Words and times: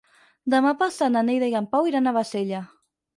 Demà 0.53 0.69
passat 0.79 1.13
na 1.15 1.21
Neida 1.27 1.49
i 1.51 1.57
en 1.59 1.67
Pau 1.75 1.91
iran 1.91 2.09
a 2.09 2.15
Bassella. 2.17 2.63